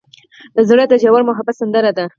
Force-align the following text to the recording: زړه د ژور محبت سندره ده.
زړه 0.69 0.83
د 0.87 0.93
ژور 1.01 1.21
محبت 1.29 1.55
سندره 1.61 1.91
ده. 1.97 2.05